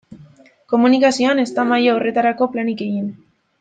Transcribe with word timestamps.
Komunikazioan 0.73 1.43
ez 1.43 1.47
da 1.59 1.67
maila 1.73 1.95
horretako 1.99 2.53
planik 2.57 2.87
egin. 2.91 3.09